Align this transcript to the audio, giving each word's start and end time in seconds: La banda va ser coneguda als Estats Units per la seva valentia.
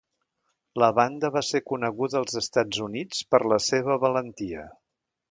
La 0.83 0.87
banda 0.99 1.29
va 1.35 1.43
ser 1.49 1.59
coneguda 1.71 2.17
als 2.21 2.39
Estats 2.41 2.79
Units 2.85 3.19
per 3.35 3.41
la 3.53 3.59
seva 3.65 3.99
valentia. 4.05 4.65